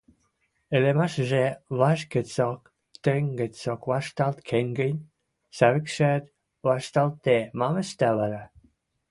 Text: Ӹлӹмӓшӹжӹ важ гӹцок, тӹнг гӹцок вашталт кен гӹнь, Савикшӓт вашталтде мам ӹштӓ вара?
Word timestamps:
Ӹлӹмӓшӹжӹ 0.75 1.45
важ 1.79 1.99
гӹцок, 2.13 2.61
тӹнг 3.03 3.29
гӹцок 3.39 3.81
вашталт 3.91 4.39
кен 4.49 4.67
гӹнь, 4.79 5.01
Савикшӓт 5.57 6.23
вашталтде 6.67 7.37
мам 7.59 7.75
ӹштӓ 7.83 8.09
вара? 8.17 8.43